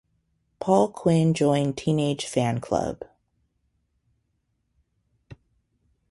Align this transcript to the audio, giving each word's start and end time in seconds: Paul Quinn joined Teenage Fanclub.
Paul 0.59 0.89
Quinn 0.93 1.35
joined 1.35 1.77
Teenage 1.77 2.25
Fanclub. 2.25 3.03